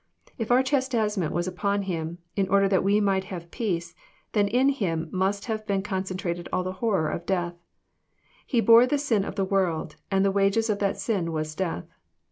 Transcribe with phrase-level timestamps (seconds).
[0.39, 3.93] If our chastisement was upon Him, in order that we might have peace,
[4.31, 7.53] then in Him must have been concentrated all the horror of dea ih*
[8.47, 11.85] He bore the sin of the world, and the wages of that sin was death.